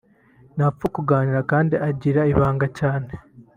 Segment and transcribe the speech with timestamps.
[0.55, 3.11] ntapfa kuganira kandi agira ibanga cyane